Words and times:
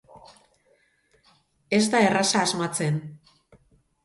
Ez 1.79 1.83
da 1.97 2.01
erraza 2.07 2.43
asmatzen. 2.47 2.99